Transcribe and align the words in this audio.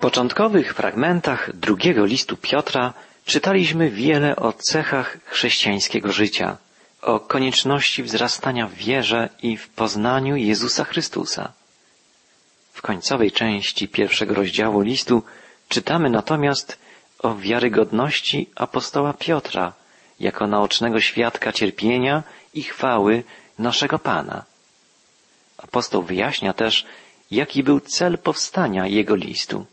początkowych 0.00 0.74
fragmentach 0.74 1.56
drugiego 1.56 2.04
listu 2.04 2.36
Piotra 2.36 2.92
czytaliśmy 3.26 3.90
wiele 3.90 4.36
o 4.36 4.52
cechach 4.52 5.18
chrześcijańskiego 5.24 6.12
życia, 6.12 6.56
o 7.02 7.20
konieczności 7.20 8.02
wzrastania 8.02 8.66
w 8.66 8.74
wierze 8.74 9.28
i 9.42 9.56
w 9.56 9.68
poznaniu 9.68 10.36
Jezusa 10.36 10.84
Chrystusa. 10.84 11.52
W 12.72 12.82
końcowej 12.82 13.32
części 13.32 13.88
pierwszego 13.88 14.34
rozdziału 14.34 14.80
listu 14.80 15.22
czytamy 15.68 16.10
natomiast 16.10 16.78
o 17.18 17.34
wiarygodności 17.34 18.50
apostoła 18.54 19.12
Piotra 19.12 19.72
jako 20.20 20.46
naocznego 20.46 21.00
świadka 21.00 21.52
cierpienia 21.52 22.22
i 22.54 22.62
chwały 22.62 23.22
naszego 23.58 23.98
Pana. 23.98 24.44
Apostoł 25.58 26.02
wyjaśnia 26.02 26.52
też, 26.52 26.86
jaki 27.30 27.62
był 27.62 27.80
cel 27.80 28.18
powstania 28.18 28.86
jego 28.86 29.14
listu. 29.14 29.66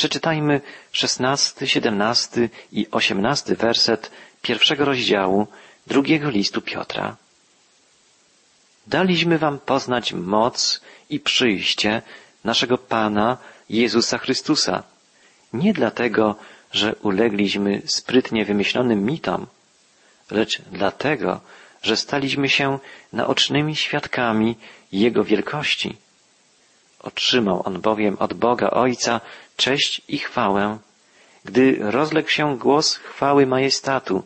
Przeczytajmy 0.00 0.60
szesnasty, 0.92 1.68
siedemnasty 1.68 2.50
i 2.72 2.86
osiemnasty 2.90 3.56
werset 3.56 4.10
pierwszego 4.42 4.84
rozdziału 4.84 5.46
drugiego 5.86 6.30
listu 6.30 6.62
Piotra. 6.62 7.16
Daliśmy 8.86 9.38
wam 9.38 9.58
poznać 9.58 10.12
moc 10.12 10.80
i 11.10 11.20
przyjście 11.20 12.02
naszego 12.44 12.78
Pana 12.78 13.38
Jezusa 13.68 14.18
Chrystusa. 14.18 14.82
Nie 15.52 15.72
dlatego, 15.72 16.36
że 16.72 16.94
ulegliśmy 16.94 17.82
sprytnie 17.86 18.44
wymyślonym 18.44 19.04
mitom, 19.04 19.46
lecz 20.30 20.62
dlatego, 20.72 21.40
że 21.82 21.96
staliśmy 21.96 22.48
się 22.48 22.78
naocznymi 23.12 23.76
świadkami 23.76 24.56
Jego 24.92 25.24
wielkości. 25.24 25.96
Otrzymał 27.00 27.62
on 27.64 27.80
bowiem 27.80 28.16
od 28.18 28.34
Boga 28.34 28.70
Ojca 28.70 29.20
cześć 29.60 30.02
i 30.08 30.18
chwałę, 30.18 30.78
gdy 31.44 31.76
rozległ 31.80 32.28
się 32.28 32.58
głos 32.58 32.94
chwały 32.96 33.46
majestatu, 33.46 34.22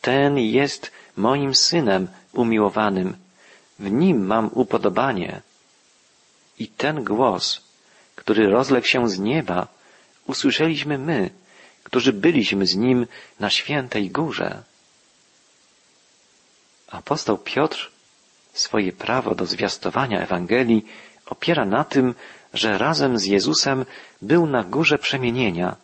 ten 0.00 0.38
jest 0.38 0.92
moim 1.16 1.54
synem 1.54 2.08
umiłowanym, 2.32 3.16
w 3.78 3.90
nim 3.90 4.26
mam 4.26 4.50
upodobanie. 4.52 5.40
I 6.58 6.68
ten 6.68 7.04
głos, 7.04 7.60
który 8.14 8.50
rozległ 8.50 8.86
się 8.86 9.08
z 9.08 9.18
nieba, 9.18 9.66
usłyszeliśmy 10.26 10.98
my, 10.98 11.30
którzy 11.82 12.12
byliśmy 12.12 12.66
z 12.66 12.76
nim 12.76 13.06
na 13.40 13.50
świętej 13.50 14.10
górze. 14.10 14.62
Apostoł 16.88 17.38
Piotr 17.38 17.90
swoje 18.52 18.92
prawo 18.92 19.34
do 19.34 19.46
zwiastowania 19.46 20.20
Ewangelii 20.20 20.86
opiera 21.26 21.64
na 21.64 21.84
tym, 21.84 22.14
że 22.54 22.78
razem 22.78 23.18
z 23.18 23.24
Jezusem 23.24 23.84
był 24.22 24.46
na 24.46 24.64
górze 24.64 24.98
przemienienia 24.98 25.76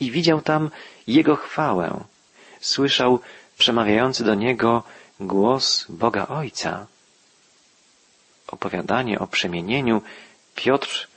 i 0.00 0.10
widział 0.10 0.40
tam 0.40 0.70
Jego 1.06 1.36
chwałę. 1.36 2.04
Słyszał 2.60 3.20
przemawiający 3.58 4.24
do 4.24 4.34
Niego 4.34 4.82
głos 5.20 5.86
Boga 5.88 6.26
Ojca. 6.26 6.86
Opowiadanie 8.46 9.18
o 9.18 9.26
przemienieniu 9.26 10.02
Piotr 10.54 11.08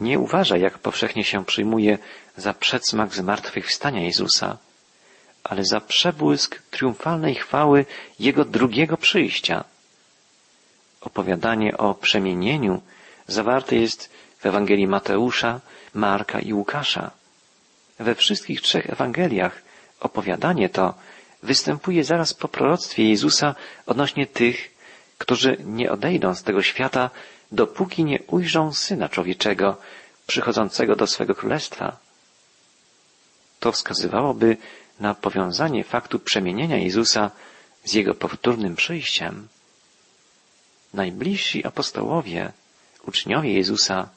nie 0.00 0.18
uważa, 0.18 0.56
jak 0.56 0.78
powszechnie 0.78 1.24
się 1.24 1.44
przyjmuje, 1.44 1.98
za 2.36 2.52
przedsmak 2.54 3.14
zmartwychwstania 3.14 4.00
Jezusa, 4.00 4.58
ale 5.44 5.64
za 5.64 5.80
przebłysk 5.80 6.62
triumfalnej 6.70 7.34
chwały 7.34 7.86
Jego 8.18 8.44
drugiego 8.44 8.96
przyjścia. 8.96 9.64
Opowiadanie 11.00 11.78
o 11.78 11.94
przemienieniu 11.94 12.82
zawarte 13.32 13.76
jest 13.76 14.10
w 14.38 14.46
Ewangelii 14.46 14.86
Mateusza, 14.86 15.60
Marka 15.94 16.40
i 16.40 16.52
Łukasza. 16.52 17.10
We 17.98 18.14
wszystkich 18.14 18.60
trzech 18.60 18.90
Ewangeliach 18.90 19.62
opowiadanie 20.00 20.68
to 20.68 20.94
występuje 21.42 22.04
zaraz 22.04 22.34
po 22.34 22.48
proroctwie 22.48 23.08
Jezusa 23.08 23.54
odnośnie 23.86 24.26
tych, 24.26 24.74
którzy 25.18 25.56
nie 25.64 25.92
odejdą 25.92 26.34
z 26.34 26.42
tego 26.42 26.62
świata, 26.62 27.10
dopóki 27.52 28.04
nie 28.04 28.18
ujrzą 28.22 28.72
Syna 28.72 29.08
Człowieczego 29.08 29.76
przychodzącego 30.26 30.96
do 30.96 31.06
swego 31.06 31.34
królestwa. 31.34 31.96
To 33.60 33.72
wskazywałoby 33.72 34.56
na 35.00 35.14
powiązanie 35.14 35.84
faktu 35.84 36.18
przemienienia 36.18 36.76
Jezusa 36.76 37.30
z 37.84 37.92
Jego 37.92 38.14
powtórnym 38.14 38.76
przyjściem. 38.76 39.48
Najbliżsi 40.94 41.66
apostołowie, 41.66 42.52
uczniowie 43.06 43.52
Jezusa, 43.52 44.08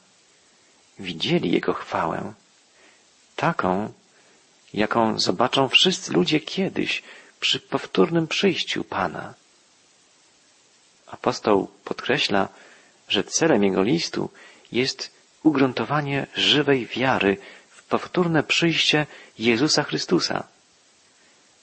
widzieli 0.98 1.52
Jego 1.52 1.74
chwałę, 1.74 2.32
taką, 3.36 3.92
jaką 4.74 5.18
zobaczą 5.18 5.68
wszyscy 5.68 6.12
ludzie 6.12 6.40
kiedyś 6.40 7.02
przy 7.40 7.60
powtórnym 7.60 8.28
przyjściu 8.28 8.84
Pana. 8.84 9.34
Apostoł 11.06 11.68
podkreśla, 11.84 12.48
że 13.08 13.24
celem 13.24 13.64
jego 13.64 13.82
listu 13.82 14.30
jest 14.72 15.10
ugruntowanie 15.42 16.26
żywej 16.34 16.86
wiary 16.86 17.36
w 17.68 17.82
powtórne 17.82 18.42
przyjście 18.42 19.06
Jezusa 19.38 19.82
Chrystusa. 19.82 20.44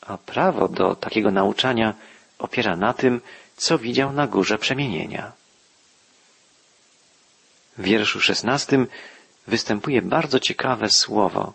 A 0.01 0.17
prawo 0.17 0.67
do 0.67 0.95
takiego 0.95 1.31
nauczania 1.31 1.94
opiera 2.39 2.75
na 2.75 2.94
tym, 2.94 3.22
co 3.57 3.78
widział 3.78 4.13
na 4.13 4.28
górze 4.28 4.57
przemienienia. 4.57 5.31
W 7.78 7.84
wierszu 7.84 8.22
szesnastym 8.22 8.88
występuje 9.47 10.01
bardzo 10.01 10.39
ciekawe 10.39 10.89
słowo. 10.89 11.53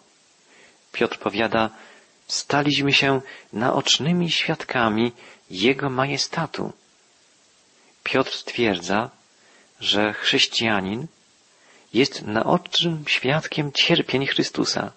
Piotr 0.92 1.18
powiada, 1.18 1.70
staliśmy 2.28 2.92
się 2.92 3.20
naocznymi 3.52 4.30
świadkami 4.30 5.12
Jego 5.50 5.90
majestatu. 5.90 6.72
Piotr 8.04 8.32
stwierdza, 8.32 9.10
że 9.80 10.12
chrześcijanin 10.12 11.06
jest 11.94 12.22
naocznym 12.22 13.04
świadkiem 13.06 13.72
cierpień 13.72 14.26
Chrystusa. 14.26 14.92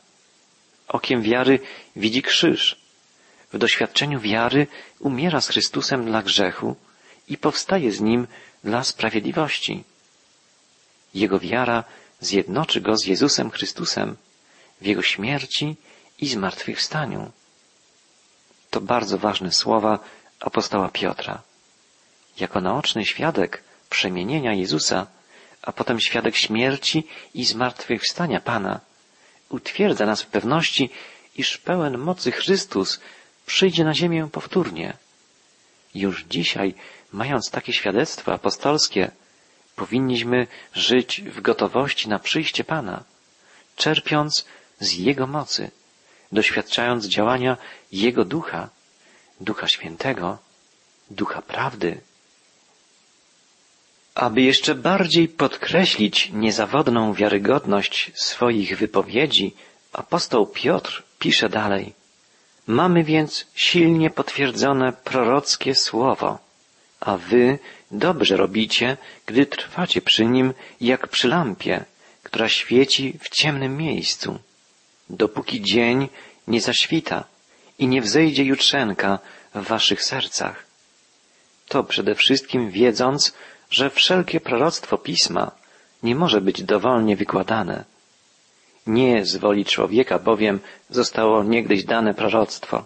Okiem 0.87 1.21
wiary 1.21 1.59
widzi 1.95 2.21
krzyż. 2.21 2.75
W 3.53 3.57
doświadczeniu 3.57 4.19
wiary 4.19 4.67
umiera 4.99 5.41
z 5.41 5.47
Chrystusem 5.47 6.05
dla 6.05 6.23
grzechu 6.23 6.75
i 7.27 7.37
powstaje 7.37 7.91
z 7.91 8.01
nim 8.01 8.27
dla 8.63 8.83
sprawiedliwości. 8.83 9.83
Jego 11.13 11.39
wiara 11.39 11.83
zjednoczy 12.19 12.81
go 12.81 12.97
z 12.97 13.05
Jezusem 13.05 13.51
Chrystusem 13.51 14.15
w 14.81 14.85
Jego 14.85 15.01
śmierci 15.01 15.75
i 16.19 16.27
zmartwychwstaniu. 16.27 17.31
To 18.69 18.81
bardzo 18.81 19.17
ważne 19.17 19.51
słowa 19.51 19.99
apostoła 20.39 20.89
Piotra. 20.89 21.41
Jako 22.39 22.61
naoczny 22.61 23.05
świadek 23.05 23.63
przemienienia 23.89 24.53
Jezusa, 24.53 25.07
a 25.61 25.71
potem 25.71 25.99
świadek 25.99 26.35
śmierci 26.35 27.07
i 27.33 27.45
zmartwychwstania 27.45 28.39
Pana, 28.39 28.79
utwierdza 29.49 30.05
nas 30.05 30.21
w 30.21 30.27
pewności, 30.27 30.89
iż 31.35 31.57
pełen 31.57 31.97
mocy 31.97 32.31
Chrystus 32.31 32.99
przyjdzie 33.45 33.83
na 33.83 33.93
ziemię 33.93 34.29
powtórnie. 34.31 34.93
Już 35.95 36.23
dzisiaj, 36.23 36.73
mając 37.11 37.49
takie 37.49 37.73
świadectwo 37.73 38.33
apostolskie, 38.33 39.11
powinniśmy 39.75 40.47
żyć 40.73 41.21
w 41.21 41.41
gotowości 41.41 42.09
na 42.09 42.19
przyjście 42.19 42.63
Pana, 42.63 43.03
czerpiąc 43.75 44.45
z 44.79 44.93
Jego 44.93 45.27
mocy, 45.27 45.71
doświadczając 46.31 47.05
działania 47.05 47.57
Jego 47.91 48.25
Ducha, 48.25 48.69
Ducha 49.39 49.67
Świętego, 49.67 50.37
Ducha 51.09 51.41
Prawdy. 51.41 52.01
Aby 54.15 54.41
jeszcze 54.41 54.75
bardziej 54.75 55.27
podkreślić 55.27 56.29
niezawodną 56.33 57.13
wiarygodność 57.13 58.11
swoich 58.15 58.77
wypowiedzi, 58.77 59.55
apostoł 59.93 60.47
Piotr 60.47 61.03
pisze 61.19 61.49
dalej. 61.49 61.93
Mamy 62.67 63.03
więc 63.03 63.47
silnie 63.55 64.09
potwierdzone 64.09 64.93
prorockie 64.93 65.75
słowo, 65.75 66.39
a 67.01 67.17
wy 67.17 67.59
dobrze 67.91 68.37
robicie, 68.37 68.97
gdy 69.25 69.45
trwacie 69.45 70.01
przy 70.01 70.25
nim 70.25 70.53
jak 70.81 71.07
przy 71.07 71.27
lampie, 71.27 71.85
która 72.23 72.49
świeci 72.49 73.17
w 73.21 73.29
ciemnym 73.29 73.77
miejscu, 73.77 74.39
dopóki 75.09 75.61
dzień 75.61 76.09
nie 76.47 76.61
zaświta 76.61 77.23
i 77.79 77.87
nie 77.87 78.01
wzejdzie 78.01 78.43
jutrzenka 78.43 79.19
w 79.55 79.63
waszych 79.63 80.03
sercach. 80.03 80.65
To 81.67 81.83
przede 81.83 82.15
wszystkim 82.15 82.71
wiedząc, 82.71 83.33
że 83.69 83.89
wszelkie 83.89 84.39
proroctwo 84.39 84.97
pisma 84.97 85.51
nie 86.03 86.15
może 86.15 86.41
być 86.41 86.63
dowolnie 86.63 87.15
wykładane. 87.15 87.83
Nie 88.87 89.25
z 89.25 89.35
woli 89.35 89.65
człowieka 89.65 90.19
bowiem 90.19 90.59
zostało 90.89 91.43
niegdyś 91.43 91.83
dane 91.83 92.13
proroctwo, 92.13 92.85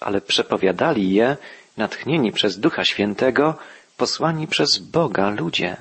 ale 0.00 0.20
przepowiadali 0.20 1.14
je 1.14 1.36
natchnieni 1.76 2.32
przez 2.32 2.58
Ducha 2.58 2.84
Świętego, 2.84 3.54
posłani 3.96 4.46
przez 4.46 4.78
Boga 4.78 5.30
ludzie. 5.30 5.76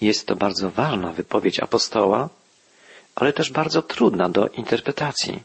Jest 0.00 0.26
to 0.26 0.36
bardzo 0.36 0.70
ważna 0.70 1.12
wypowiedź 1.12 1.60
apostoła, 1.60 2.28
ale 3.14 3.32
też 3.32 3.50
bardzo 3.50 3.82
trudna 3.82 4.28
do 4.28 4.48
interpretacji, 4.48 5.42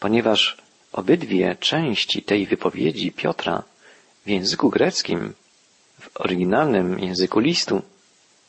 ponieważ 0.00 0.56
obydwie 0.92 1.56
części 1.60 2.22
tej 2.22 2.46
wypowiedzi 2.46 3.12
Piotra 3.12 3.62
w 4.26 4.28
języku 4.28 4.70
greckim, 4.70 5.34
w 6.00 6.20
oryginalnym 6.20 6.98
języku 6.98 7.40
listu, 7.40 7.82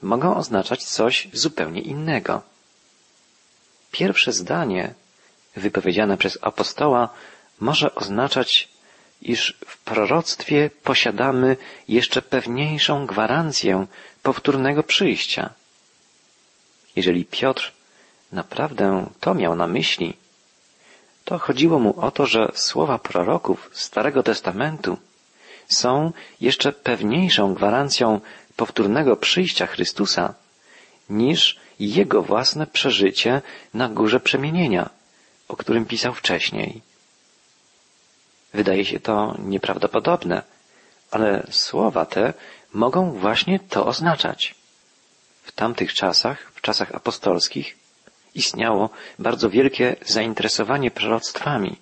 mogą 0.01 0.35
oznaczać 0.35 0.83
coś 0.83 1.27
zupełnie 1.33 1.81
innego. 1.81 2.41
Pierwsze 3.91 4.31
zdanie, 4.33 4.93
wypowiedziane 5.55 6.17
przez 6.17 6.37
apostoła, 6.41 7.09
może 7.59 7.95
oznaczać, 7.95 8.69
iż 9.21 9.57
w 9.67 9.77
proroctwie 9.77 10.69
posiadamy 10.83 11.57
jeszcze 11.87 12.21
pewniejszą 12.21 13.05
gwarancję 13.05 13.85
powtórnego 14.23 14.83
przyjścia. 14.83 15.49
Jeżeli 16.95 17.25
Piotr 17.25 17.71
naprawdę 18.31 19.05
to 19.19 19.33
miał 19.33 19.55
na 19.55 19.67
myśli, 19.67 20.17
to 21.25 21.39
chodziło 21.39 21.79
mu 21.79 21.99
o 21.99 22.11
to, 22.11 22.25
że 22.25 22.51
słowa 22.53 22.99
proroków 22.99 23.69
Starego 23.73 24.23
Testamentu 24.23 24.97
są 25.67 26.11
jeszcze 26.41 26.71
pewniejszą 26.73 27.53
gwarancją 27.53 28.21
powtórnego 28.55 29.15
przyjścia 29.15 29.65
Chrystusa 29.67 30.33
niż 31.09 31.59
jego 31.79 32.21
własne 32.21 32.67
przeżycie 32.67 33.41
na 33.73 33.89
górze 33.89 34.19
przemienienia, 34.19 34.89
o 35.47 35.55
którym 35.55 35.85
pisał 35.85 36.13
wcześniej. 36.13 36.81
Wydaje 38.55 38.85
się 38.85 38.99
to 38.99 39.35
nieprawdopodobne, 39.39 40.41
ale 41.11 41.47
słowa 41.51 42.05
te 42.05 42.33
mogą 42.73 43.11
właśnie 43.11 43.59
to 43.59 43.85
oznaczać. 43.85 44.55
W 45.43 45.51
tamtych 45.51 45.93
czasach, 45.93 46.51
w 46.55 46.61
czasach 46.61 46.95
apostolskich, 46.95 47.77
istniało 48.35 48.89
bardzo 49.19 49.49
wielkie 49.49 49.95
zainteresowanie 50.05 50.91
proroctwami, 50.91 51.75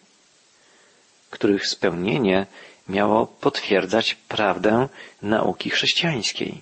których 1.30 1.68
spełnienie 1.68 2.46
miało 2.90 3.28
potwierdzać 3.28 4.16
prawdę 4.16 4.88
nauki 5.22 5.70
chrześcijańskiej. 5.70 6.62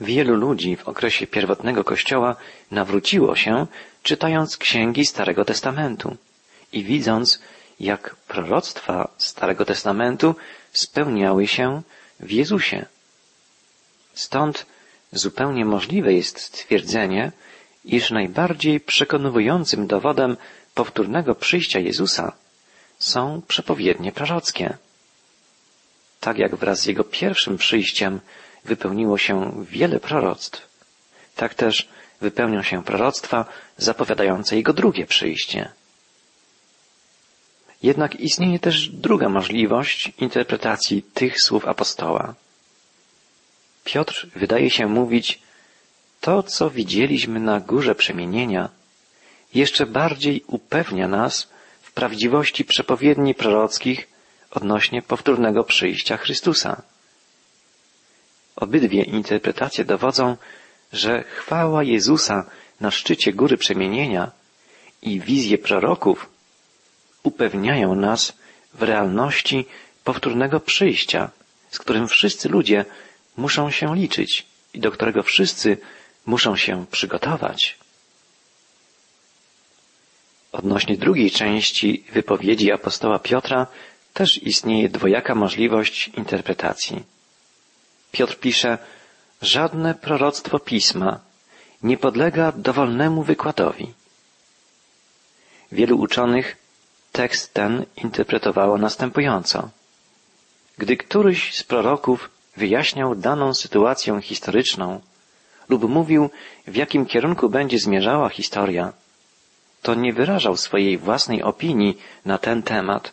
Wielu 0.00 0.34
ludzi 0.34 0.76
w 0.76 0.88
okresie 0.88 1.26
pierwotnego 1.26 1.84
Kościoła 1.84 2.36
nawróciło 2.70 3.36
się, 3.36 3.66
czytając 4.02 4.56
księgi 4.56 5.06
Starego 5.06 5.44
Testamentu 5.44 6.16
i 6.72 6.84
widząc, 6.84 7.40
jak 7.84 8.16
proroctwa 8.16 9.08
Starego 9.18 9.64
Testamentu 9.64 10.34
spełniały 10.72 11.46
się 11.46 11.82
w 12.20 12.30
Jezusie. 12.30 12.86
Stąd 14.14 14.66
zupełnie 15.12 15.64
możliwe 15.64 16.12
jest 16.12 16.40
stwierdzenie, 16.40 17.32
iż 17.84 18.10
najbardziej 18.10 18.80
przekonującym 18.80 19.86
dowodem 19.86 20.36
powtórnego 20.74 21.34
przyjścia 21.34 21.78
Jezusa 21.78 22.32
są 22.98 23.42
przepowiednie 23.48 24.12
prorockie. 24.12 24.76
Tak 26.20 26.38
jak 26.38 26.56
wraz 26.56 26.80
z 26.80 26.86
Jego 26.86 27.04
pierwszym 27.04 27.56
przyjściem 27.58 28.20
wypełniło 28.64 29.18
się 29.18 29.64
wiele 29.70 30.00
proroctw, 30.00 30.68
tak 31.36 31.54
też 31.54 31.88
wypełnią 32.20 32.62
się 32.62 32.84
proroctwa 32.84 33.44
zapowiadające 33.76 34.56
Jego 34.56 34.72
drugie 34.72 35.06
przyjście. 35.06 35.70
Jednak 37.84 38.20
istnieje 38.20 38.58
też 38.58 38.88
druga 38.88 39.28
możliwość 39.28 40.12
interpretacji 40.18 41.02
tych 41.02 41.34
słów 41.42 41.66
apostoła. 41.66 42.34
Piotr 43.84 44.26
wydaje 44.36 44.70
się 44.70 44.86
mówić, 44.86 45.42
to 46.20 46.42
co 46.42 46.70
widzieliśmy 46.70 47.40
na 47.40 47.60
górze 47.60 47.94
przemienienia, 47.94 48.68
jeszcze 49.54 49.86
bardziej 49.86 50.44
upewnia 50.46 51.08
nas 51.08 51.48
w 51.82 51.92
prawdziwości 51.92 52.64
przepowiedni 52.64 53.34
prorockich 53.34 54.08
odnośnie 54.50 55.02
powtórnego 55.02 55.64
przyjścia 55.64 56.16
Chrystusa. 56.16 56.82
Obydwie 58.56 59.02
interpretacje 59.02 59.84
dowodzą, 59.84 60.36
że 60.92 61.22
chwała 61.22 61.82
Jezusa 61.82 62.46
na 62.80 62.90
szczycie 62.90 63.32
góry 63.32 63.56
przemienienia 63.56 64.30
i 65.02 65.20
wizje 65.20 65.58
proroków 65.58 66.33
upewniają 67.24 67.94
nas 67.94 68.32
w 68.74 68.82
realności 68.82 69.66
powtórnego 70.04 70.60
przyjścia, 70.60 71.30
z 71.70 71.78
którym 71.78 72.08
wszyscy 72.08 72.48
ludzie 72.48 72.84
muszą 73.36 73.70
się 73.70 73.96
liczyć 73.96 74.46
i 74.74 74.80
do 74.80 74.90
którego 74.90 75.22
wszyscy 75.22 75.76
muszą 76.26 76.56
się 76.56 76.86
przygotować. 76.90 77.78
Odnośnie 80.52 80.96
drugiej 80.96 81.30
części 81.30 82.04
wypowiedzi 82.12 82.72
apostoła 82.72 83.18
Piotra 83.18 83.66
też 84.12 84.42
istnieje 84.42 84.88
dwojaka 84.88 85.34
możliwość 85.34 86.08
interpretacji. 86.08 87.02
Piotr 88.12 88.36
pisze, 88.38 88.78
żadne 89.42 89.94
proroctwo 89.94 90.58
pisma 90.58 91.20
nie 91.82 91.96
podlega 91.96 92.52
dowolnemu 92.52 93.22
wykładowi. 93.22 93.92
Wielu 95.72 95.98
uczonych 95.98 96.56
tekst 97.14 97.54
ten 97.54 97.86
interpretowało 97.96 98.78
następująco. 98.78 99.70
Gdy 100.78 100.96
któryś 100.96 101.54
z 101.56 101.62
proroków 101.62 102.30
wyjaśniał 102.56 103.14
daną 103.14 103.54
sytuację 103.54 104.20
historyczną 104.22 105.00
lub 105.68 105.88
mówił, 105.88 106.30
w 106.66 106.76
jakim 106.76 107.06
kierunku 107.06 107.48
będzie 107.48 107.78
zmierzała 107.78 108.28
historia, 108.28 108.92
to 109.82 109.94
nie 109.94 110.12
wyrażał 110.12 110.56
swojej 110.56 110.98
własnej 110.98 111.42
opinii 111.42 111.98
na 112.24 112.38
ten 112.38 112.62
temat, 112.62 113.12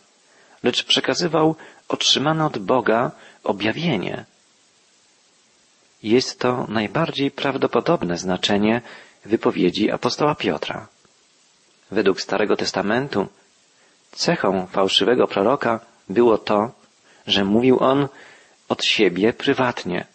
lecz 0.62 0.84
przekazywał 0.84 1.56
otrzymane 1.88 2.46
od 2.46 2.58
Boga 2.58 3.10
objawienie. 3.44 4.24
Jest 6.02 6.38
to 6.38 6.66
najbardziej 6.68 7.30
prawdopodobne 7.30 8.18
znaczenie 8.18 8.82
wypowiedzi 9.24 9.90
apostoła 9.90 10.34
Piotra. 10.34 10.88
Według 11.90 12.20
Starego 12.20 12.56
Testamentu 12.56 13.28
cechą 14.12 14.66
fałszywego 14.66 15.26
proroka 15.26 15.80
było 16.08 16.38
to, 16.38 16.70
że 17.26 17.44
mówił 17.44 17.78
on 17.80 18.08
od 18.68 18.84
siebie 18.84 19.32
prywatnie. 19.32 20.06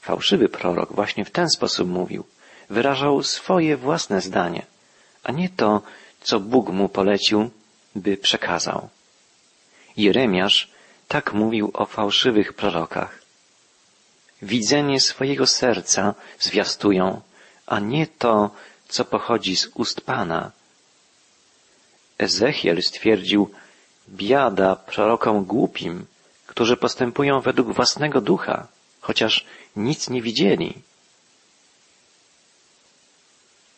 Fałszywy 0.00 0.48
prorok 0.48 0.92
właśnie 0.92 1.24
w 1.24 1.30
ten 1.30 1.50
sposób 1.50 1.88
mówił. 1.88 2.24
Wyrażał 2.70 3.22
swoje 3.22 3.76
własne 3.76 4.20
zdanie, 4.20 4.66
a 5.24 5.32
nie 5.32 5.48
to, 5.48 5.82
co 6.20 6.40
Bóg 6.40 6.68
mu 6.68 6.88
polecił, 6.88 7.50
by 7.94 8.16
przekazał. 8.16 8.88
Jeremiasz 9.96 10.70
tak 11.08 11.32
mówił 11.32 11.70
o 11.74 11.86
fałszywych 11.86 12.52
prorokach. 12.52 13.22
Widzenie 14.42 15.00
swojego 15.00 15.46
serca 15.46 16.14
zwiastują, 16.38 17.20
a 17.66 17.78
nie 17.78 18.06
to, 18.06 18.50
co 18.88 19.04
pochodzi 19.04 19.56
z 19.56 19.66
ust 19.66 20.00
Pana. 20.00 20.50
Ezechiel 22.18 22.82
stwierdził, 22.82 23.50
biada 24.08 24.76
prorokom 24.76 25.44
głupim, 25.44 26.06
którzy 26.46 26.76
postępują 26.76 27.40
według 27.40 27.72
własnego 27.72 28.20
ducha, 28.20 28.66
chociaż 29.00 29.44
nic 29.76 30.10
nie 30.10 30.22
widzieli. 30.22 30.74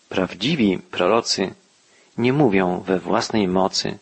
Prawdziwi 0.09 0.79
prorocy 0.79 1.55
nie 2.19 2.33
mówią 2.33 2.81
we 2.81 2.99
własnej 2.99 3.49
mocy, 3.49 3.99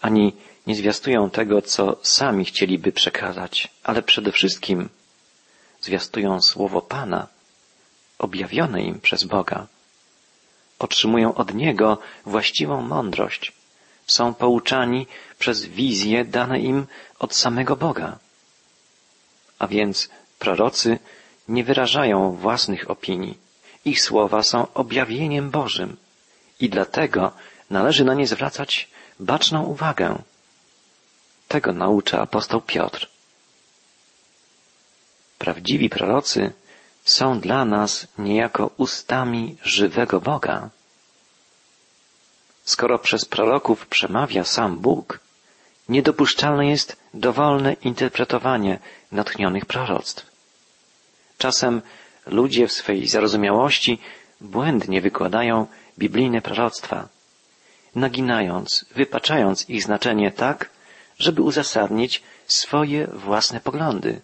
ani 0.00 0.36
nie 0.66 0.74
zwiastują 0.74 1.30
tego, 1.30 1.62
co 1.62 1.96
sami 2.02 2.44
chcieliby 2.44 2.92
przekazać, 2.92 3.68
ale 3.84 4.02
przede 4.02 4.32
wszystkim 4.32 4.88
zwiastują 5.80 6.40
słowo 6.40 6.80
Pana, 6.80 7.26
objawione 8.18 8.82
im 8.82 9.00
przez 9.00 9.24
Boga. 9.24 9.66
Otrzymują 10.82 11.34
od 11.34 11.54
Niego 11.54 11.98
właściwą 12.26 12.80
mądrość. 12.80 13.52
Są 14.06 14.34
pouczani 14.34 15.06
przez 15.38 15.64
wizje 15.64 16.24
dane 16.24 16.60
im 16.60 16.86
od 17.18 17.34
samego 17.34 17.76
Boga. 17.76 18.18
A 19.58 19.66
więc 19.66 20.08
prorocy 20.38 20.98
nie 21.48 21.64
wyrażają 21.64 22.32
własnych 22.36 22.90
opinii. 22.90 23.38
Ich 23.84 24.00
słowa 24.02 24.42
są 24.42 24.66
objawieniem 24.74 25.50
Bożym 25.50 25.96
i 26.60 26.68
dlatego 26.68 27.32
należy 27.70 28.04
na 28.04 28.14
nie 28.14 28.26
zwracać 28.26 28.88
baczną 29.20 29.62
uwagę. 29.64 30.18
Tego 31.48 31.72
naucza 31.72 32.20
apostoł 32.20 32.60
Piotr. 32.60 33.08
Prawdziwi 35.38 35.88
prorocy 35.90 36.52
są 37.04 37.40
dla 37.40 37.64
nas 37.64 38.06
niejako 38.18 38.70
ustami 38.76 39.56
żywego 39.62 40.20
Boga. 40.20 40.70
Skoro 42.64 42.98
przez 42.98 43.24
proroków 43.24 43.86
przemawia 43.86 44.44
sam 44.44 44.78
Bóg, 44.78 45.20
niedopuszczalne 45.88 46.66
jest 46.66 46.96
dowolne 47.14 47.72
interpretowanie 47.72 48.78
natchnionych 49.12 49.66
proroctw. 49.66 50.26
Czasem 51.38 51.82
ludzie 52.26 52.68
w 52.68 52.72
swej 52.72 53.08
zarozumiałości 53.08 53.98
błędnie 54.40 55.00
wykładają 55.00 55.66
biblijne 55.98 56.42
proroctwa, 56.42 57.08
naginając, 57.94 58.84
wypaczając 58.94 59.70
ich 59.70 59.82
znaczenie 59.82 60.30
tak, 60.30 60.70
żeby 61.18 61.42
uzasadnić 61.42 62.22
swoje 62.46 63.06
własne 63.06 63.60
poglądy. 63.60 64.20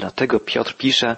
Dlatego 0.00 0.40
Piotr 0.40 0.76
pisze, 0.76 1.16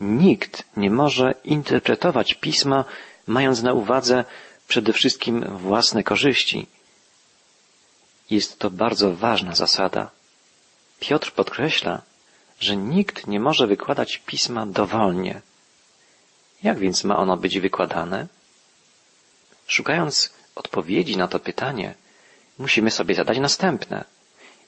nikt 0.00 0.64
nie 0.76 0.90
może 0.90 1.34
interpretować 1.44 2.34
pisma, 2.34 2.84
mając 3.26 3.62
na 3.62 3.72
uwadze 3.72 4.24
przede 4.68 4.92
wszystkim 4.92 5.44
własne 5.58 6.02
korzyści. 6.02 6.66
Jest 8.30 8.58
to 8.58 8.70
bardzo 8.70 9.14
ważna 9.16 9.54
zasada. 9.54 10.10
Piotr 11.00 11.32
podkreśla, 11.32 12.02
że 12.60 12.76
nikt 12.76 13.26
nie 13.26 13.40
może 13.40 13.66
wykładać 13.66 14.22
pisma 14.26 14.66
dowolnie. 14.66 15.40
Jak 16.62 16.78
więc 16.78 17.04
ma 17.04 17.16
ono 17.16 17.36
być 17.36 17.60
wykładane? 17.60 18.26
Szukając 19.66 20.32
odpowiedzi 20.54 21.16
na 21.16 21.28
to 21.28 21.38
pytanie, 21.38 21.94
musimy 22.58 22.90
sobie 22.90 23.14
zadać 23.14 23.38
następne. 23.38 24.04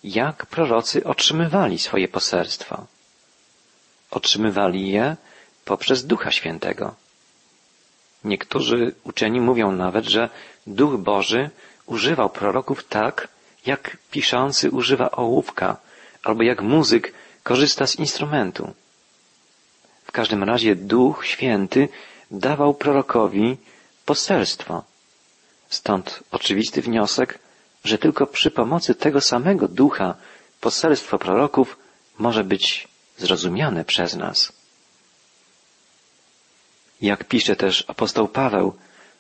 Jak 0.05 0.47
prorocy 0.47 1.05
otrzymywali 1.05 1.79
swoje 1.79 2.09
poselstwo? 2.09 2.87
Otrzymywali 4.13 4.89
je 4.89 5.17
poprzez 5.65 6.07
Ducha 6.07 6.31
Świętego. 6.31 6.95
Niektórzy 8.25 8.95
uczeni 9.05 9.41
mówią 9.41 9.73
nawet, 9.73 10.05
że 10.05 10.29
Duch 10.67 10.97
Boży 10.97 11.51
używał 11.87 12.31
proroków 12.31 12.85
tak, 12.85 13.29
jak 13.67 13.97
piszący 14.11 14.71
używa 14.71 15.11
ołówka, 15.11 15.77
albo 16.23 16.43
jak 16.43 16.63
muzyk 16.63 17.13
korzysta 17.43 17.87
z 17.87 17.97
instrumentu. 17.97 18.75
W 20.05 20.13
każdym 20.13 20.43
razie 20.45 20.77
Duch 20.77 21.27
Święty 21.27 21.89
dawał 22.31 22.75
prorokowi 22.75 23.57
poselstwo. 24.05 24.85
Stąd 25.69 26.23
oczywisty 26.31 26.83
wniosek, 26.83 27.39
że 27.85 27.99
tylko 27.99 28.27
przy 28.27 28.51
pomocy 28.51 28.95
tego 28.95 29.21
samego 29.21 29.69
ducha 29.69 30.15
poselstwo 30.61 31.19
proroków 31.19 31.79
może 32.19 32.45
być 32.45 32.92
zrozumiane 33.19 33.85
przez 33.85 34.15
nas. 34.15 34.53
Jak 37.01 37.25
pisze 37.25 37.57
też 37.57 37.85
apostoł 37.89 38.29
Paweł, 38.29 38.77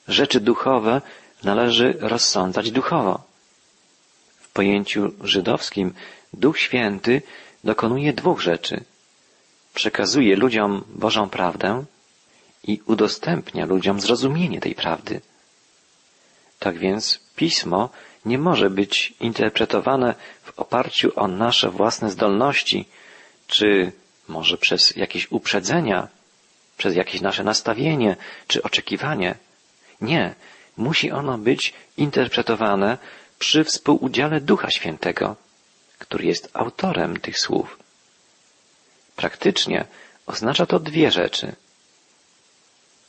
rzeczy 0.08 0.40
duchowe 0.40 1.00
należy 1.42 1.96
rozsądzać 2.00 2.70
duchowo. 2.70 3.22
W 4.40 4.48
pojęciu 4.50 5.12
żydowskim 5.24 5.94
Duch 6.32 6.58
Święty 6.58 7.22
dokonuje 7.64 8.12
dwóch 8.12 8.40
rzeczy. 8.40 8.84
Przekazuje 9.74 10.36
ludziom 10.36 10.84
Bożą 10.88 11.28
prawdę 11.28 11.84
i 12.64 12.80
udostępnia 12.86 13.66
ludziom 13.66 14.00
zrozumienie 14.00 14.60
tej 14.60 14.74
prawdy. 14.74 15.20
Tak 16.58 16.78
więc 16.78 17.20
pismo 17.36 17.88
nie 18.24 18.38
może 18.38 18.70
być 18.70 19.14
interpretowane 19.20 20.14
w 20.42 20.58
oparciu 20.58 21.12
o 21.16 21.28
nasze 21.28 21.70
własne 21.70 22.10
zdolności, 22.10 22.88
czy 23.52 23.92
może 24.28 24.58
przez 24.58 24.96
jakieś 24.96 25.30
uprzedzenia, 25.30 26.08
przez 26.76 26.96
jakieś 26.96 27.20
nasze 27.20 27.44
nastawienie 27.44 28.16
czy 28.48 28.62
oczekiwanie. 28.62 29.34
Nie, 30.00 30.34
musi 30.76 31.10
ono 31.10 31.38
być 31.38 31.74
interpretowane 31.96 32.98
przy 33.38 33.64
współudziale 33.64 34.40
Ducha 34.40 34.70
Świętego, 34.70 35.36
który 35.98 36.24
jest 36.24 36.50
autorem 36.52 37.20
tych 37.20 37.38
słów. 37.38 37.78
Praktycznie 39.16 39.84
oznacza 40.26 40.66
to 40.66 40.80
dwie 40.80 41.10
rzeczy. 41.10 41.52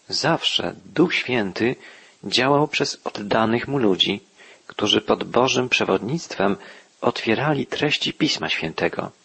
Zawsze 0.10 0.76
Duch 0.86 1.16
Święty 1.16 1.76
działał 2.24 2.68
przez 2.68 2.98
oddanych 3.04 3.68
mu 3.68 3.78
ludzi, 3.78 4.22
którzy 4.68 5.02
pod 5.02 5.24
Bożym 5.24 5.70
przewodnictwem 5.70 6.58
otwierali 7.02 7.66
treści 7.66 8.14
Pisma 8.14 8.50
Świętego. 8.50 9.23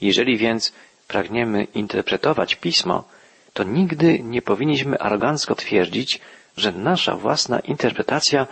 Jeżeli 0.00 0.36
więc 0.36 0.72
pragniemy 1.08 1.64
interpretować 1.64 2.54
Pismo, 2.54 3.04
to 3.52 3.64
nigdy 3.64 4.20
nie 4.20 4.42
powinniśmy 4.42 4.98
arogancko 4.98 5.54
twierdzić, 5.54 6.20
że 6.56 6.72
nasza 6.72 7.16
własna 7.16 7.60
interpretacja 7.60 8.46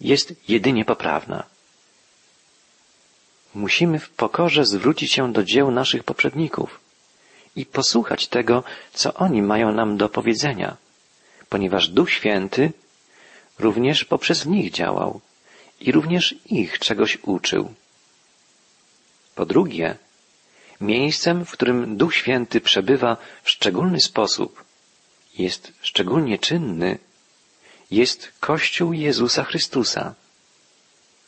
jest 0.00 0.48
jedynie 0.48 0.84
poprawna. 0.84 1.44
Musimy 3.54 3.98
w 3.98 4.10
pokorze 4.10 4.64
zwrócić 4.64 5.12
się 5.12 5.32
do 5.32 5.44
dzieł 5.44 5.70
naszych 5.70 6.04
poprzedników 6.04 6.80
i 7.56 7.66
posłuchać 7.66 8.26
tego, 8.26 8.64
co 8.92 9.14
oni 9.14 9.42
mają 9.42 9.72
nam 9.72 9.96
do 9.96 10.08
powiedzenia, 10.08 10.76
ponieważ 11.48 11.88
Duch 11.88 12.10
Święty 12.10 12.72
również 13.58 14.04
poprzez 14.04 14.46
nich 14.46 14.70
działał 14.70 15.20
i 15.80 15.92
również 15.92 16.34
ich 16.46 16.78
czegoś 16.78 17.18
uczył. 17.22 17.74
Po 19.34 19.46
drugie, 19.46 19.96
miejscem, 20.82 21.44
w 21.44 21.50
którym 21.50 21.96
Duch 21.96 22.14
Święty 22.14 22.60
przebywa 22.60 23.16
w 23.42 23.50
szczególny 23.50 24.00
sposób, 24.00 24.64
jest 25.38 25.72
szczególnie 25.80 26.38
czynny, 26.38 26.98
jest 27.90 28.32
Kościół 28.40 28.92
Jezusa 28.92 29.44
Chrystusa. 29.44 30.14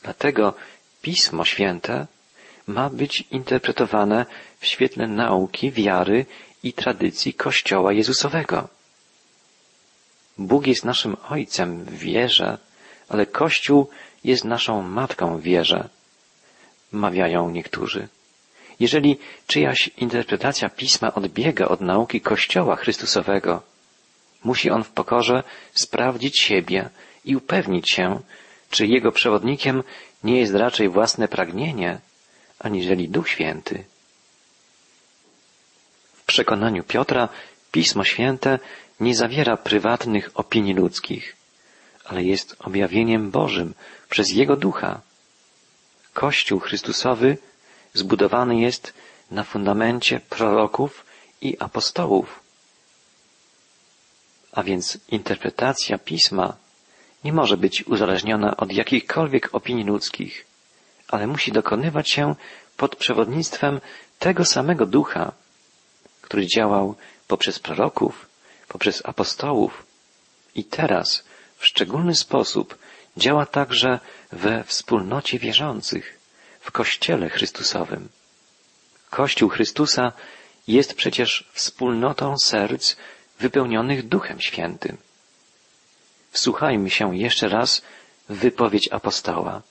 Dlatego 0.03 0.53
Pismo 1.01 1.45
Święte 1.45 2.07
ma 2.67 2.89
być 2.89 3.23
interpretowane 3.31 4.25
w 4.59 4.65
świetle 4.65 5.07
nauki, 5.07 5.71
wiary 5.71 6.25
i 6.63 6.73
tradycji 6.73 7.33
Kościoła 7.33 7.93
Jezusowego. 7.93 8.67
Bóg 10.37 10.67
jest 10.67 10.85
naszym 10.85 11.17
Ojcem 11.29 11.83
w 11.83 11.93
wierze, 11.93 12.57
ale 13.09 13.25
Kościół 13.25 13.89
jest 14.23 14.43
naszą 14.43 14.81
Matką 14.81 15.37
w 15.37 15.41
wierze, 15.41 15.89
mawiają 16.91 17.49
niektórzy. 17.49 18.07
Jeżeli 18.79 19.17
czyjaś 19.47 19.87
interpretacja 19.97 20.69
pisma 20.69 21.13
odbiega 21.13 21.67
od 21.67 21.81
nauki 21.81 22.21
Kościoła 22.21 22.75
Chrystusowego, 22.75 23.61
musi 24.43 24.69
on 24.69 24.83
w 24.83 24.89
pokorze 24.89 25.43
sprawdzić 25.73 26.39
siebie 26.39 26.89
i 27.25 27.35
upewnić 27.35 27.91
się, 27.91 28.19
czy 28.69 28.87
jego 28.87 29.11
przewodnikiem 29.11 29.83
nie 30.23 30.39
jest 30.39 30.55
raczej 30.55 30.89
własne 30.89 31.27
pragnienie, 31.27 31.99
aniżeli 32.59 33.09
Duch 33.09 33.29
Święty. 33.29 33.83
W 36.13 36.23
przekonaniu 36.25 36.83
Piotra 36.83 37.29
Pismo 37.71 38.03
Święte 38.03 38.59
nie 38.99 39.15
zawiera 39.15 39.57
prywatnych 39.57 40.29
opinii 40.33 40.73
ludzkich, 40.73 41.35
ale 42.05 42.23
jest 42.23 42.55
objawieniem 42.59 43.31
Bożym 43.31 43.73
przez 44.09 44.31
Jego 44.31 44.55
Ducha. 44.55 45.01
Kościół 46.13 46.59
Chrystusowy 46.59 47.37
zbudowany 47.95 48.59
jest 48.59 48.93
na 49.31 49.43
fundamencie 49.43 50.19
proroków 50.19 51.05
i 51.41 51.57
apostołów. 51.59 52.39
A 54.51 54.63
więc 54.63 54.97
interpretacja 55.09 55.97
pisma 55.97 56.55
nie 57.23 57.33
może 57.33 57.57
być 57.57 57.83
uzależniona 57.87 58.57
od 58.57 58.71
jakichkolwiek 58.71 59.55
opinii 59.55 59.83
ludzkich, 59.83 60.45
ale 61.07 61.27
musi 61.27 61.51
dokonywać 61.51 62.09
się 62.09 62.35
pod 62.77 62.95
przewodnictwem 62.95 63.81
tego 64.19 64.45
samego 64.45 64.85
ducha, 64.85 65.31
który 66.21 66.47
działał 66.47 66.95
poprzez 67.27 67.59
proroków, 67.59 68.25
poprzez 68.67 69.05
apostołów 69.05 69.85
i 70.55 70.63
teraz 70.63 71.23
w 71.57 71.65
szczególny 71.65 72.15
sposób 72.15 72.77
działa 73.17 73.45
także 73.45 73.99
we 74.31 74.63
wspólnocie 74.63 75.39
wierzących, 75.39 76.19
w 76.65 76.71
Kościele 76.71 77.29
Chrystusowym. 77.29 78.09
Kościół 79.09 79.49
Chrystusa 79.49 80.11
jest 80.67 80.93
przecież 80.93 81.49
wspólnotą 81.53 82.37
serc 82.37 82.95
wypełnionych 83.39 84.07
Duchem 84.07 84.41
Świętym. 84.41 84.97
Wsłuchajmy 86.31 86.89
się 86.89 87.17
jeszcze 87.17 87.47
raz 87.49 87.81
w 88.29 88.35
wypowiedź 88.35 88.89
apostoła. 88.91 89.61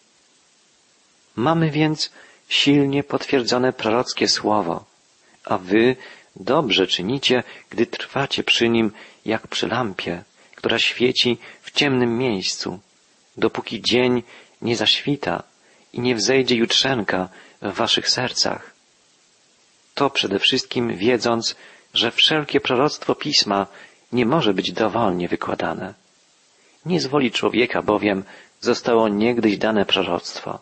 Mamy 1.37 1.71
więc 1.71 2.11
silnie 2.49 3.05
potwierdzone 3.05 3.73
prorockie 3.73 4.29
słowo, 4.29 4.85
a 5.45 5.59
wy 5.59 5.97
dobrze 6.37 6.87
czynicie, 6.87 7.43
gdy 7.71 7.87
trwacie 7.87 8.45
przy 8.45 8.69
nim 8.69 8.93
jak 9.25 9.49
przy 9.49 9.67
lampie, 9.69 10.25
która 10.57 10.79
świeci 10.79 11.39
w 11.63 11.71
ciemnym 11.71 12.19
miejscu, 12.19 12.81
dopóki 13.37 13.83
dzień 13.83 14.23
nie 14.63 14.77
zaświta 14.77 15.54
i 15.95 16.01
nie 16.01 16.15
wzejdzie 16.15 16.57
jutrzenka 16.57 17.29
w 17.63 17.75
waszych 17.75 18.09
sercach. 18.09 18.71
To 19.95 20.11
przede 20.11 20.39
wszystkim 20.39 20.97
wiedząc, 20.97 21.57
że 21.95 22.11
wszelkie 22.11 22.61
proroctwo 22.61 23.15
pisma 23.15 23.67
nie 24.13 24.27
może 24.27 24.55
być 24.55 24.73
dowolnie 24.73 25.29
wykładane. 25.29 25.95
Nie 26.87 27.01
z 27.01 27.07
woli 27.07 27.31
człowieka 27.31 27.83
bowiem 27.83 28.25
zostało 28.61 29.09
niegdyś 29.09 29.59
dane 29.59 29.85
proroctwo, 29.85 30.59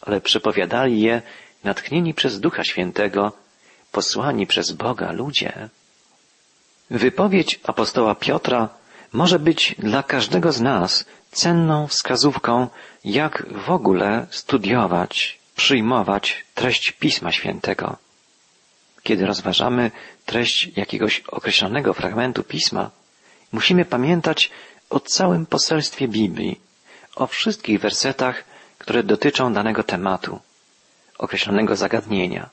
ale 0.00 0.20
przepowiadali 0.20 1.00
je 1.00 1.22
natchnieni 1.64 2.14
przez 2.14 2.40
Ducha 2.40 2.64
Świętego 2.64 3.32
posłani 3.92 4.46
przez 4.46 4.72
Boga 4.72 5.12
ludzie. 5.12 5.68
Wypowiedź 6.90 7.60
apostoła 7.64 8.14
Piotra 8.14 8.68
może 9.12 9.38
być 9.38 9.74
dla 9.78 10.02
każdego 10.02 10.52
z 10.52 10.60
nas 10.60 11.04
cenną 11.32 11.86
wskazówką, 11.86 12.68
jak 13.04 13.46
w 13.66 13.70
ogóle 13.70 14.26
studiować, 14.30 15.38
przyjmować 15.56 16.44
treść 16.54 16.92
Pisma 16.92 17.32
Świętego. 17.32 17.96
Kiedy 19.02 19.26
rozważamy 19.26 19.90
treść 20.26 20.70
jakiegoś 20.76 21.20
określonego 21.20 21.94
fragmentu 21.94 22.42
Pisma, 22.42 22.90
musimy 23.52 23.84
pamiętać 23.84 24.50
o 24.90 25.00
całym 25.00 25.46
poselstwie 25.46 26.08
Biblii, 26.08 26.60
o 27.16 27.26
wszystkich 27.26 27.80
wersetach, 27.80 28.44
które 28.78 29.02
dotyczą 29.02 29.52
danego 29.52 29.82
tematu, 29.82 30.40
określonego 31.18 31.76
zagadnienia. 31.76 32.48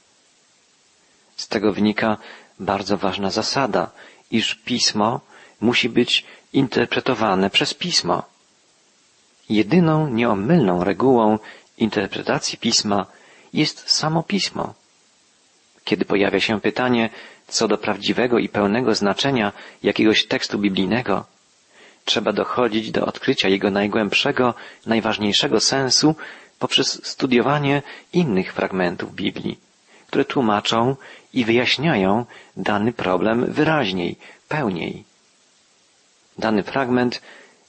Z 1.37 1.47
tego 1.47 1.73
wynika 1.73 2.17
bardzo 2.59 2.97
ważna 2.97 3.29
zasada, 3.31 3.91
iż 4.31 4.55
pismo 4.55 5.21
musi 5.61 5.89
być 5.89 6.25
interpretowane 6.53 7.49
przez 7.49 7.73
pismo. 7.73 8.23
Jedyną 9.49 10.07
nieomylną 10.07 10.83
regułą 10.83 11.39
interpretacji 11.77 12.57
pisma 12.57 13.05
jest 13.53 13.89
samo 13.89 14.23
pismo. 14.23 14.73
Kiedy 15.83 16.05
pojawia 16.05 16.39
się 16.39 16.61
pytanie 16.61 17.09
co 17.47 17.67
do 17.67 17.77
prawdziwego 17.77 18.39
i 18.39 18.49
pełnego 18.49 18.95
znaczenia 18.95 19.53
jakiegoś 19.83 20.25
tekstu 20.27 20.59
biblijnego, 20.59 21.25
trzeba 22.05 22.33
dochodzić 22.33 22.91
do 22.91 23.05
odkrycia 23.05 23.47
jego 23.49 23.71
najgłębszego, 23.71 24.53
najważniejszego 24.85 25.59
sensu 25.59 26.15
poprzez 26.59 27.07
studiowanie 27.07 27.81
innych 28.13 28.53
fragmentów 28.53 29.15
Biblii, 29.15 29.59
które 30.07 30.25
tłumaczą 30.25 30.95
i 31.33 31.45
wyjaśniają 31.45 32.25
dany 32.57 32.93
problem 32.93 33.45
wyraźniej, 33.51 34.15
pełniej. 34.47 35.03
Dany 36.37 36.63
fragment 36.63 37.21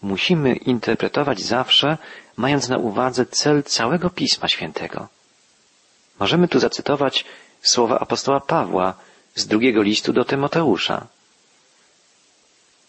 musimy 0.02 0.56
interpretować 0.56 1.40
zawsze, 1.40 1.98
mając 2.36 2.68
na 2.68 2.78
uwadze 2.78 3.26
cel 3.26 3.62
całego 3.62 4.10
Pisma 4.10 4.48
Świętego. 4.48 5.08
Możemy 6.20 6.48
tu 6.48 6.58
zacytować 6.58 7.24
słowa 7.62 7.98
apostoła 7.98 8.40
Pawła 8.40 8.94
z 9.34 9.46
drugiego 9.46 9.82
listu 9.82 10.12
do 10.12 10.24
Tymoteusza. 10.24 11.06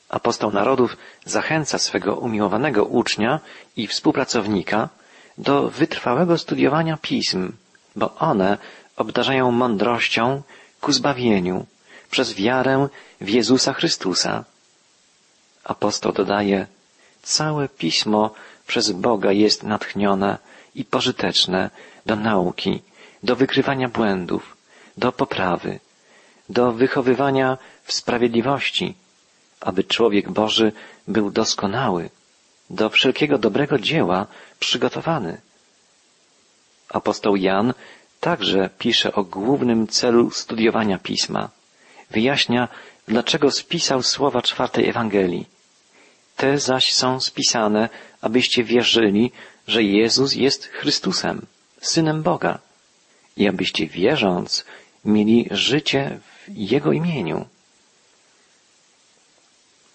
Apostoł 0.10 0.52
narodów 0.52 0.98
zachęca 1.26 1.78
swego 1.78 2.16
umiłowanego 2.16 2.86
ucznia 2.86 3.40
i 3.76 3.88
współpracownika 3.88 4.90
do 5.38 5.70
wytrwałego 5.70 6.38
studiowania 6.38 6.98
pism, 6.98 7.52
bo 7.96 8.16
one 8.16 8.58
obdarzają 8.98 9.52
mądrością 9.52 10.42
ku 10.82 10.92
zbawieniu 10.92 11.66
przez 12.12 12.34
wiarę 12.34 12.88
w 13.22 13.30
Jezusa 13.30 13.74
Chrystusa. 13.74 14.44
Apostoł 15.64 16.12
dodaje, 16.12 16.68
całe 17.30 17.70
pismo 17.70 18.34
przez 18.68 18.92
Boga 18.92 19.32
jest 19.32 19.64
natchnione 19.64 20.38
i 20.76 20.86
pożyteczne 20.86 21.70
do 22.06 22.16
nauki, 22.16 22.82
do 23.24 23.36
wykrywania 23.36 23.90
błędów, 23.90 24.58
do 24.98 25.12
poprawy, 25.12 25.80
do 26.50 26.72
wychowywania 26.72 27.58
w 27.84 27.94
sprawiedliwości, 27.94 28.96
aby 29.62 29.84
człowiek 29.84 30.32
Boży 30.32 30.72
był 31.08 31.32
doskonały, 31.32 32.10
do 32.70 32.90
wszelkiego 32.90 33.38
dobrego 33.38 33.80
dzieła 33.80 34.28
przygotowany. 34.60 35.42
Apostoł 36.90 37.36
Jan 37.36 37.74
także 38.20 38.70
pisze 38.80 39.14
o 39.14 39.24
głównym 39.24 39.88
celu 39.88 40.32
studiowania 40.32 40.98
pisma. 40.98 41.50
Wyjaśnia, 42.12 42.68
dlaczego 43.08 43.52
spisał 43.52 44.04
słowa 44.04 44.42
czwartej 44.42 44.90
Ewangelii. 44.90 45.59
Te 46.40 46.60
zaś 46.60 46.94
są 46.94 47.20
spisane, 47.20 47.90
abyście 48.22 48.64
wierzyli, 48.64 49.32
że 49.68 49.84
Jezus 49.84 50.36
jest 50.36 50.66
Chrystusem, 50.66 51.46
Synem 51.82 52.24
Boga 52.24 52.60
i 53.38 53.48
abyście 53.48 53.88
wierząc 53.88 54.66
mieli 55.06 55.48
życie 55.52 56.20
w 56.48 56.58
Jego 56.58 56.92
imieniu. 56.92 57.46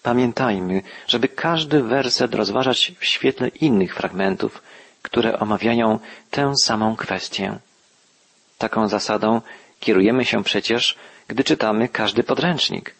Pamiętajmy, 0.02 0.82
żeby 1.06 1.28
każdy 1.28 1.82
werset 1.82 2.34
rozważać 2.34 2.92
w 3.00 3.04
świetle 3.04 3.48
innych 3.48 3.94
fragmentów, 3.94 4.62
które 5.02 5.38
omawiają 5.38 5.98
tę 6.30 6.52
samą 6.62 6.96
kwestię. 6.96 7.58
Taką 8.58 8.88
zasadą 8.88 9.40
kierujemy 9.80 10.24
się 10.24 10.44
przecież, 10.44 10.96
gdy 11.28 11.44
czytamy 11.44 11.88
każdy 11.88 12.22
podręcznik. 12.22 12.94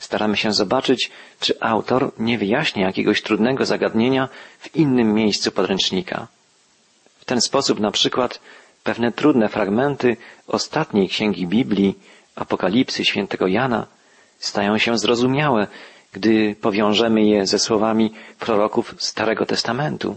Staramy 0.00 0.36
się 0.36 0.52
zobaczyć, 0.52 1.10
czy 1.40 1.60
autor 1.60 2.12
nie 2.18 2.38
wyjaśnia 2.38 2.86
jakiegoś 2.86 3.22
trudnego 3.22 3.66
zagadnienia 3.66 4.28
w 4.58 4.76
innym 4.76 5.14
miejscu 5.14 5.50
podręcznika. 5.50 6.26
W 7.20 7.24
ten 7.24 7.40
sposób 7.40 7.80
na 7.80 7.90
przykład 7.90 8.40
pewne 8.84 9.12
trudne 9.12 9.48
fragmenty 9.48 10.16
ostatniej 10.46 11.08
księgi 11.08 11.46
Biblii, 11.46 11.98
Apokalipsy 12.34 13.04
świętego 13.04 13.46
Jana, 13.46 13.86
stają 14.38 14.78
się 14.78 14.98
zrozumiałe, 14.98 15.66
gdy 16.12 16.54
powiążemy 16.60 17.22
je 17.22 17.46
ze 17.46 17.58
słowami 17.58 18.12
proroków 18.38 18.94
Starego 18.98 19.46
Testamentu. 19.46 20.16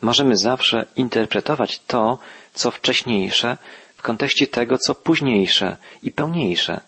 Możemy 0.00 0.36
zawsze 0.36 0.86
interpretować 0.96 1.80
to, 1.86 2.18
co 2.54 2.70
wcześniejsze, 2.70 3.56
w 3.96 4.02
kontekście 4.02 4.46
tego, 4.46 4.78
co 4.78 4.94
późniejsze 4.94 5.76
i 6.02 6.10
pełniejsze. 6.10 6.80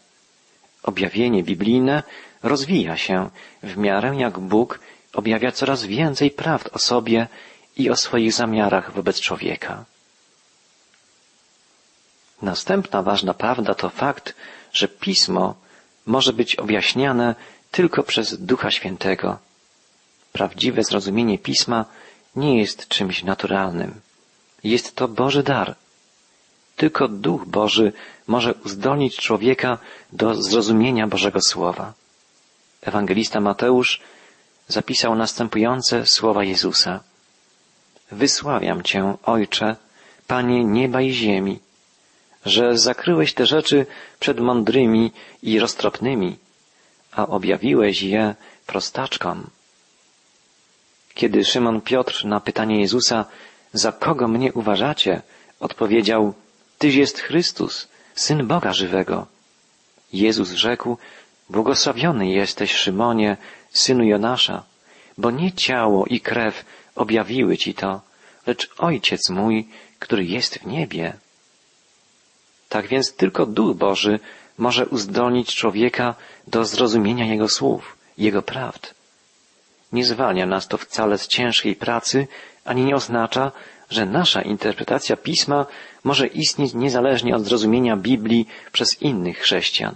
Objawienie 0.84 1.42
biblijne 1.42 2.02
rozwija 2.42 2.96
się 2.96 3.30
w 3.62 3.76
miarę 3.76 4.16
jak 4.16 4.38
Bóg 4.38 4.80
objawia 5.12 5.52
coraz 5.52 5.84
więcej 5.84 6.30
prawd 6.30 6.70
o 6.72 6.78
sobie 6.78 7.28
i 7.76 7.90
o 7.90 7.96
swoich 7.96 8.32
zamiarach 8.32 8.92
wobec 8.92 9.20
człowieka. 9.20 9.84
Następna 12.42 13.02
ważna 13.02 13.34
prawda 13.34 13.74
to 13.74 13.88
fakt, 13.90 14.34
że 14.72 14.88
pismo 14.88 15.54
może 16.06 16.32
być 16.32 16.56
objaśniane 16.56 17.34
tylko 17.70 18.02
przez 18.02 18.44
Ducha 18.44 18.70
Świętego. 18.70 19.38
Prawdziwe 20.32 20.82
zrozumienie 20.84 21.38
pisma 21.38 21.84
nie 22.36 22.58
jest 22.58 22.88
czymś 22.88 23.22
naturalnym. 23.22 24.00
Jest 24.64 24.96
to 24.96 25.08
Boży 25.08 25.42
dar. 25.42 25.76
Tylko 26.76 27.08
Duch 27.08 27.46
Boży 27.46 27.92
może 28.26 28.54
uzdolnić 28.54 29.16
człowieka 29.16 29.78
do 30.12 30.34
zrozumienia 30.34 31.06
Bożego 31.06 31.40
Słowa. 31.40 31.92
Ewangelista 32.82 33.40
Mateusz 33.40 34.00
zapisał 34.68 35.14
następujące 35.14 36.06
słowa 36.06 36.44
Jezusa. 36.44 37.00
Wysławiam 38.12 38.82
Cię, 38.82 39.14
Ojcze, 39.22 39.76
Panie 40.26 40.64
nieba 40.64 41.00
i 41.00 41.12
ziemi, 41.12 41.58
że 42.46 42.78
zakryłeś 42.78 43.34
te 43.34 43.46
rzeczy 43.46 43.86
przed 44.20 44.40
mądrymi 44.40 45.12
i 45.42 45.58
roztropnymi, 45.58 46.36
a 47.12 47.26
objawiłeś 47.26 48.02
je 48.02 48.34
prostaczkom. 48.66 49.50
Kiedy 51.14 51.44
Szymon 51.44 51.80
Piotr 51.80 52.24
na 52.24 52.40
pytanie 52.40 52.80
Jezusa, 52.80 53.24
za 53.72 53.92
kogo 53.92 54.28
mnie 54.28 54.52
uważacie, 54.52 55.22
odpowiedział, 55.60 56.34
Tyś 56.84 56.94
jest 56.94 57.20
Chrystus, 57.20 57.88
Syn 58.14 58.46
Boga 58.46 58.72
żywego. 58.72 59.26
Jezus 60.12 60.50
rzekł, 60.50 60.98
Błogosławiony 61.50 62.28
jesteś, 62.28 62.72
Szymonie, 62.72 63.36
synu 63.72 64.04
Jonasza, 64.04 64.62
bo 65.18 65.30
nie 65.30 65.52
ciało 65.52 66.06
i 66.06 66.20
krew 66.20 66.64
objawiły 66.94 67.56
ci 67.56 67.74
to, 67.74 68.00
lecz 68.46 68.70
Ojciec 68.78 69.30
mój, 69.30 69.68
który 69.98 70.24
jest 70.24 70.58
w 70.58 70.66
niebie. 70.66 71.12
Tak 72.68 72.86
więc 72.86 73.14
tylko 73.14 73.46
Duch 73.46 73.76
Boży 73.76 74.20
może 74.58 74.86
uzdolnić 74.86 75.54
człowieka 75.54 76.14
do 76.46 76.64
zrozumienia 76.64 77.26
Jego 77.26 77.48
słów, 77.48 77.96
Jego 78.18 78.42
prawd. 78.42 78.94
Nie 79.92 80.04
zwalnia 80.04 80.46
nas 80.46 80.68
to 80.68 80.78
wcale 80.78 81.18
z 81.18 81.28
ciężkiej 81.28 81.76
pracy, 81.76 82.26
ani 82.64 82.84
nie 82.84 82.94
oznacza, 82.94 83.52
że 83.90 84.06
nasza 84.06 84.42
interpretacja 84.42 85.16
pisma 85.16 85.66
może 86.04 86.26
istnieć 86.26 86.74
niezależnie 86.74 87.36
od 87.36 87.44
zrozumienia 87.44 87.96
Biblii 87.96 88.48
przez 88.72 89.02
innych 89.02 89.38
chrześcijan. 89.38 89.94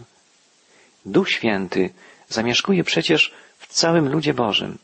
Duch 1.06 1.30
Święty 1.30 1.90
zamieszkuje 2.28 2.84
przecież 2.84 3.34
w 3.58 3.66
całym 3.66 4.08
ludzie 4.08 4.34
Bożym 4.34 4.78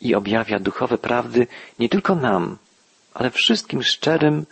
i 0.00 0.14
objawia 0.14 0.58
duchowe 0.58 0.98
prawdy 0.98 1.46
nie 1.78 1.88
tylko 1.88 2.14
nam, 2.14 2.58
ale 3.14 3.30
wszystkim 3.30 3.82
szczerym, 3.82 4.46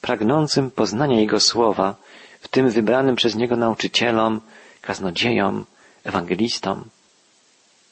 pragnącym 0.00 0.70
poznania 0.70 1.20
Jego 1.20 1.40
słowa, 1.40 1.96
w 2.40 2.48
tym 2.48 2.70
wybranym 2.70 3.16
przez 3.16 3.34
Niego 3.34 3.56
nauczycielom, 3.56 4.40
kaznodziejom, 4.80 5.64
ewangelistom. 6.04 6.84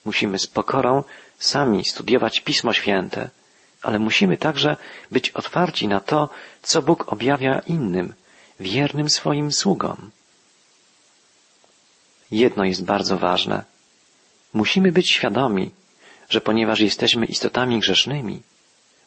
Musimy 0.05 0.39
z 0.39 0.47
pokorą 0.47 1.05
sami 1.39 1.85
studiować 1.85 2.41
Pismo 2.41 2.73
Święte, 2.73 3.31
ale 3.87 3.99
musimy 3.99 4.37
także 4.37 4.77
być 5.11 5.31
otwarci 5.31 5.89
na 5.89 6.01
to, 6.01 6.29
co 6.63 6.83
Bóg 6.83 7.13
objawia 7.13 7.59
innym, 7.59 8.15
wiernym 8.61 9.11
swoim 9.11 9.53
sługom. 9.53 10.11
Jedno 12.31 12.65
jest 12.65 12.85
bardzo 12.85 13.19
ważne. 13.19 13.65
Musimy 14.53 14.93
być 14.93 15.11
świadomi, 15.11 15.71
że 16.29 16.41
ponieważ 16.41 16.81
jesteśmy 16.81 17.27
istotami 17.27 17.81
grzesznymi, 17.81 18.43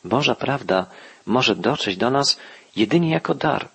Boża 0.04 0.36
prawda 0.36 0.86
może 1.26 1.56
dotrzeć 1.56 1.98
do 1.98 2.10
nas 2.10 2.40
jedynie 2.76 3.12
jako 3.12 3.36
dar, 3.36 3.70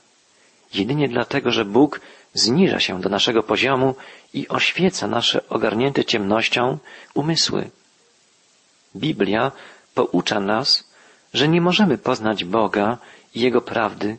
jedynie 0.75 1.09
dlatego, 1.09 1.51
że 1.51 1.64
Bóg 1.64 2.01
zniża 2.35 2.81
się 2.81 3.01
do 3.01 3.09
naszego 3.09 3.43
poziomu 3.43 3.95
i 4.35 4.49
oświeca 4.49 5.07
nasze 5.07 5.49
ogarnięte 5.49 6.05
ciemnością 6.05 6.79
umysły. 7.14 7.71
Biblia 8.97 9.53
poucza 9.95 10.40
nas, 10.40 10.94
że 11.35 11.49
nie 11.49 11.61
możemy 11.61 11.99
poznać 11.99 12.44
Boga 12.44 12.99
i 13.35 13.40
Jego 13.40 13.61
prawdy, 13.61 14.18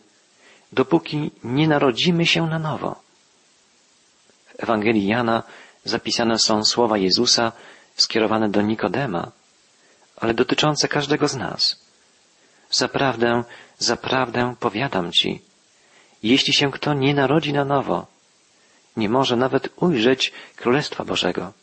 dopóki 0.72 1.32
nie 1.44 1.68
narodzimy 1.68 2.26
się 2.26 2.48
na 2.48 2.60
nowo. 2.60 2.96
W 4.48 4.64
Ewangelii 4.64 5.08
Jana 5.08 5.44
zapisane 5.84 6.40
są 6.40 6.66
słowa 6.66 6.98
Jezusa 6.98 7.52
skierowane 7.96 8.50
do 8.50 8.62
Nikodema, 8.62 9.32
ale 10.18 10.34
dotyczące 10.34 10.88
każdego 10.88 11.28
z 11.28 11.36
nas. 11.36 11.86
Zaprawdę, 12.72 13.44
zaprawdę 13.78 14.56
powiadam 14.60 15.12
Ci, 15.12 15.42
jeśli 16.24 16.54
się 16.54 16.72
kto 16.72 16.94
nie 16.94 17.14
narodzi 17.14 17.54
na 17.54 17.66
nowo, 17.66 18.08
nie 18.98 19.10
może 19.10 19.36
nawet 19.36 19.70
ujrzeć 19.76 20.34
Królestwa 20.56 21.06
Bożego. 21.06 21.54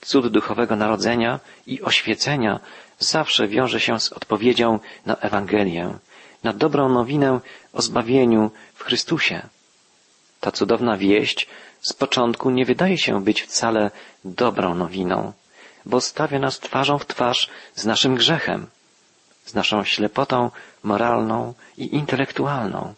Cud 0.00 0.28
duchowego 0.28 0.76
narodzenia 0.76 1.40
i 1.66 1.82
oświecenia 1.82 2.60
zawsze 2.98 3.48
wiąże 3.48 3.80
się 3.80 4.00
z 4.00 4.12
odpowiedzią 4.12 4.78
na 5.06 5.16
Ewangelię, 5.16 5.94
na 6.44 6.52
dobrą 6.52 6.88
nowinę 6.88 7.40
o 7.72 7.82
zbawieniu 7.82 8.50
w 8.74 8.84
Chrystusie. 8.84 9.42
Ta 10.40 10.52
cudowna 10.52 10.96
wieść 10.96 11.48
z 11.80 11.92
początku 11.92 12.50
nie 12.50 12.64
wydaje 12.64 12.98
się 12.98 13.24
być 13.24 13.42
wcale 13.42 13.90
dobrą 14.24 14.74
nowiną, 14.74 15.32
bo 15.86 16.00
stawia 16.00 16.38
nas 16.38 16.58
twarzą 16.58 16.98
w 16.98 17.06
twarz 17.06 17.48
z 17.74 17.84
naszym 17.84 18.14
grzechem, 18.14 18.66
z 19.44 19.54
naszą 19.54 19.84
ślepotą 19.84 20.50
moralną 20.82 21.54
i 21.76 21.94
intelektualną. 21.94 22.94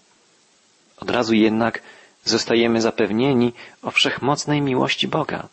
Od 0.97 1.11
razu 1.11 1.35
jednak 1.35 1.83
zostajemy 2.25 2.81
zapewnieni 2.81 3.53
o 3.83 3.91
wszechmocnej 3.91 4.61
miłości 4.63 5.09
Boga, 5.09 5.49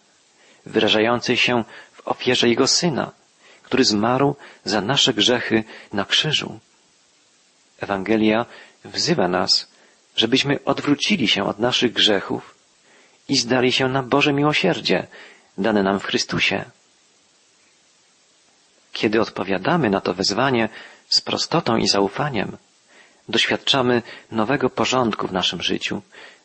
wyrażającej 0.67 1.37
się 1.37 1.63
w 1.93 2.07
ofierze 2.07 2.49
Jego 2.49 2.67
Syna, 2.67 3.11
który 3.63 3.83
zmarł 3.83 4.35
za 4.65 4.81
nasze 4.81 5.13
grzechy 5.13 5.63
na 5.93 6.05
krzyżu. 6.05 6.59
Ewangelia 7.79 8.45
wzywa 8.85 9.27
nas, 9.27 9.71
żebyśmy 10.15 10.63
odwrócili 10.65 11.27
się 11.27 11.43
od 11.43 11.59
naszych 11.59 11.93
grzechów 11.93 12.55
i 13.29 13.37
zdali 13.37 13.71
się 13.71 13.87
na 13.87 14.03
Boże 14.03 14.33
miłosierdzie, 14.33 15.07
dane 15.57 15.83
nam 15.83 15.99
w 15.99 16.05
Chrystusie. 16.05 16.65
Kiedy 18.93 19.21
odpowiadamy 19.21 19.89
na 19.89 20.01
to 20.01 20.13
wezwanie 20.13 20.69
z 21.09 21.21
prostotą 21.21 21.77
i 21.77 21.87
zaufaniem, 21.87 22.57
doświadczamy 23.29 24.01
nowego 24.31 24.69
porządku 24.69 25.27
w 25.27 25.31
naszym 25.31 25.61
życiu, 25.61 26.01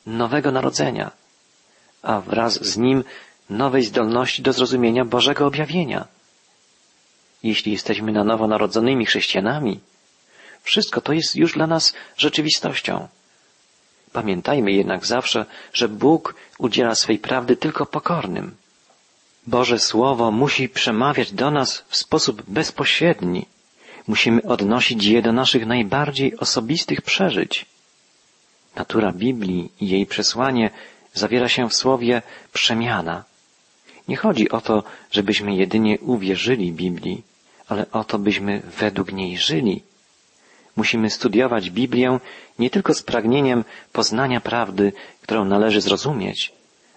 nowego 0.06 0.52
narodzenia, 0.52 1.10
a 2.02 2.20
wraz 2.20 2.64
z 2.64 2.76
nim 2.76 3.04
nowej 3.50 3.84
zdolności 3.84 4.42
do 4.42 4.52
zrozumienia 4.52 5.04
Bożego 5.04 5.46
objawienia. 5.46 6.06
Jeśli 7.42 7.72
jesteśmy 7.72 8.12
na 8.12 8.24
nowo 8.24 8.46
narodzonymi 8.46 9.06
chrześcijanami, 9.06 9.80
wszystko 10.62 11.00
to 11.00 11.12
jest 11.12 11.36
już 11.36 11.52
dla 11.52 11.66
nas 11.66 11.94
rzeczywistością. 12.16 13.08
Pamiętajmy 14.12 14.72
jednak 14.72 15.06
zawsze, 15.06 15.46
że 15.72 15.88
Bóg 15.88 16.34
udziela 16.58 16.94
swej 16.94 17.18
prawdy 17.18 17.56
tylko 17.56 17.86
pokornym. 17.86 18.56
Boże 19.46 19.78
Słowo 19.78 20.30
musi 20.30 20.68
przemawiać 20.68 21.32
do 21.32 21.50
nas 21.50 21.84
w 21.88 21.96
sposób 21.96 22.42
bezpośredni. 22.48 23.46
Musimy 24.06 24.42
odnosić 24.42 25.04
je 25.04 25.22
do 25.22 25.32
naszych 25.32 25.66
najbardziej 25.66 26.36
osobistych 26.36 27.02
przeżyć. 27.02 27.66
Natura 28.76 29.12
Biblii 29.12 29.72
i 29.80 29.88
jej 29.88 30.06
przesłanie 30.06 30.70
zawiera 31.14 31.48
się 31.48 31.68
w 31.68 31.74
słowie 31.74 32.22
przemiana. 32.52 33.24
Nie 34.08 34.16
chodzi 34.16 34.50
o 34.50 34.60
to, 34.60 34.82
żebyśmy 35.10 35.54
jedynie 35.54 35.98
uwierzyli 35.98 36.72
Biblii, 36.72 37.22
ale 37.68 37.90
o 37.90 38.04
to, 38.04 38.18
byśmy 38.18 38.62
według 38.78 39.12
niej 39.12 39.38
żyli. 39.38 39.82
Musimy 40.76 41.10
studiować 41.10 41.70
Biblię 41.70 42.18
nie 42.58 42.70
tylko 42.70 42.94
z 42.94 43.02
pragnieniem 43.02 43.64
poznania 43.92 44.40
prawdy, 44.40 44.92
którą 45.22 45.44
należy 45.44 45.80
zrozumieć, 45.80 46.52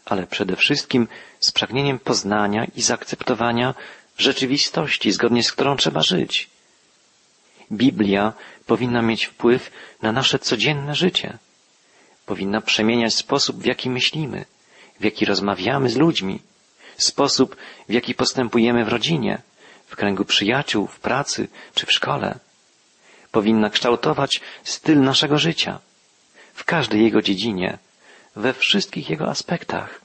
ale 0.06 0.28
przede 0.28 0.56
wszystkim 0.56 1.08
z 1.40 1.52
pragnieniem 1.52 2.00
poznania 2.00 2.66
i 2.76 2.82
zaakceptowania 2.82 3.74
rzeczywistości, 4.18 5.12
zgodnie 5.12 5.44
z 5.44 5.52
którą 5.52 5.76
trzeba 5.76 6.02
żyć. 6.02 6.50
Biblia 7.72 8.34
powinna 8.66 9.02
mieć 9.02 9.26
wpływ 9.26 9.72
na 10.02 10.12
nasze 10.12 10.40
codzienne 10.40 10.96
życie. 10.96 11.38
Powinna 12.26 12.62
przemieniać 12.62 13.14
sposób, 13.14 13.58
w 13.58 13.66
jaki 13.66 13.90
myślimy, 13.90 14.46
w 15.00 15.04
jaki 15.04 15.26
rozmawiamy 15.26 15.90
z 15.90 15.98
ludźmi, 15.98 16.40
sposób, 16.98 17.56
w 17.90 17.94
jaki 17.94 18.16
postępujemy 18.16 18.86
w 18.86 18.88
rodzinie, 18.88 19.42
w 19.88 19.96
kręgu 19.96 20.26
przyjaciół, 20.26 20.88
w 20.88 21.00
pracy 21.00 21.48
czy 21.76 21.86
w 21.86 21.92
szkole. 21.92 22.40
Powinna 23.32 23.70
kształtować 23.70 24.42
styl 24.64 25.02
naszego 25.02 25.38
życia, 25.38 25.80
w 26.54 26.64
każdej 26.64 27.04
jego 27.04 27.22
dziedzinie, 27.22 27.78
we 28.36 28.54
wszystkich 28.54 29.10
jego 29.10 29.30
aspektach. 29.30 30.02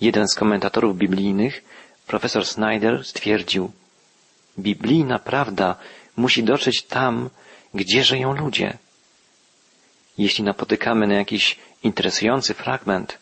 Jeden 0.00 0.28
z 0.28 0.34
komentatorów 0.34 0.96
biblijnych, 0.96 1.64
profesor 2.06 2.46
Snyder, 2.46 3.04
stwierdził, 3.04 3.72
Biblijna 4.58 5.18
prawda 5.18 5.76
musi 6.16 6.44
dotrzeć 6.44 6.82
tam, 6.82 7.30
gdzie 7.74 8.04
żyją 8.04 8.32
ludzie. 8.36 8.78
Jeśli 10.18 10.44
napotykamy 10.44 11.06
na 11.06 11.14
jakiś 11.14 11.58
interesujący 11.82 12.54
fragment, 12.54 13.18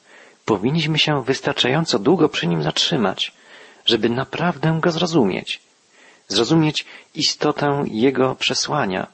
powinniśmy 0.47 0.99
się 0.99 1.25
wystarczająco 1.25 1.99
długo 1.99 2.29
przy 2.29 2.47
nim 2.47 2.63
zatrzymać, 2.63 3.33
żeby 3.87 4.09
naprawdę 4.09 4.79
go 4.81 4.91
zrozumieć. 4.91 5.61
Zrozumieć 6.29 6.87
istotę 7.15 7.85
jego 7.87 8.35
przesłania, 8.35 9.07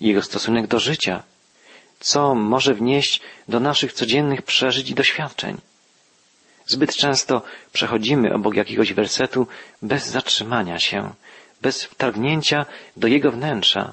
jego 0.00 0.22
stosunek 0.22 0.66
do 0.66 0.78
życia, 0.78 1.22
co 2.00 2.34
może 2.34 2.74
wnieść 2.74 3.20
do 3.48 3.60
naszych 3.60 3.92
codziennych 3.92 4.42
przeżyć 4.42 4.90
i 4.90 4.94
doświadczeń. 4.94 5.60
Zbyt 6.66 6.96
często 6.96 7.42
przechodzimy 7.72 8.34
obok 8.34 8.54
jakiegoś 8.54 8.92
wersetu 8.92 9.46
bez 9.82 10.06
zatrzymania 10.06 10.78
się, 10.78 11.14
bez 11.62 11.84
wtargnięcia 11.84 12.66
do 12.96 13.08
jego 13.08 13.32
wnętrza. 13.32 13.92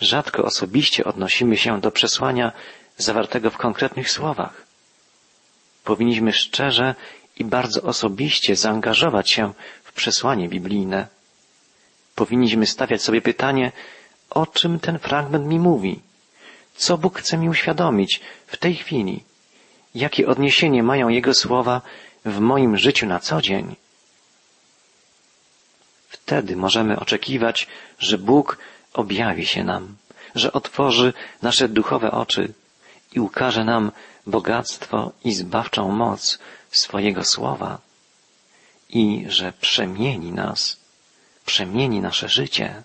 Rzadko 0.00 0.44
osobiście 0.44 1.04
odnosimy 1.04 1.56
się 1.56 1.80
do 1.80 1.90
przesłania 1.90 2.52
zawartego 2.96 3.50
w 3.50 3.56
konkretnych 3.56 4.10
słowach. 4.10 4.67
Powinniśmy 5.88 6.32
szczerze 6.32 6.94
i 7.36 7.44
bardzo 7.44 7.82
osobiście 7.82 8.56
zaangażować 8.56 9.30
się 9.30 9.52
w 9.84 9.92
przesłanie 9.92 10.48
biblijne. 10.48 11.06
Powinniśmy 12.14 12.66
stawiać 12.66 13.02
sobie 13.02 13.20
pytanie, 13.20 13.72
o 14.30 14.46
czym 14.46 14.80
ten 14.80 14.98
fragment 14.98 15.46
mi 15.46 15.58
mówi, 15.58 16.00
co 16.76 16.98
Bóg 16.98 17.18
chce 17.18 17.38
mi 17.38 17.48
uświadomić 17.48 18.20
w 18.46 18.56
tej 18.56 18.74
chwili, 18.74 19.24
jakie 19.94 20.26
odniesienie 20.28 20.82
mają 20.82 21.08
Jego 21.08 21.34
słowa 21.34 21.80
w 22.24 22.38
moim 22.38 22.76
życiu 22.76 23.06
na 23.06 23.20
co 23.20 23.42
dzień. 23.42 23.76
Wtedy 26.08 26.56
możemy 26.56 27.00
oczekiwać, 27.00 27.66
że 27.98 28.18
Bóg 28.18 28.58
objawi 28.92 29.46
się 29.46 29.64
nam, 29.64 29.96
że 30.34 30.52
otworzy 30.52 31.12
nasze 31.42 31.68
duchowe 31.68 32.10
oczy 32.10 32.52
i 33.12 33.20
ukaże 33.20 33.64
nam 33.64 33.92
bogactwo 34.26 35.12
i 35.24 35.32
zbawczą 35.34 35.90
moc 35.92 36.38
swojego 36.70 37.24
słowa 37.24 37.78
i 38.88 39.24
że 39.28 39.52
przemieni 39.52 40.32
nas, 40.32 40.76
przemieni 41.46 42.00
nasze 42.00 42.28
życie. 42.28 42.82